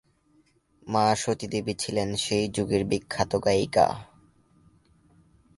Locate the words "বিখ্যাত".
2.85-3.31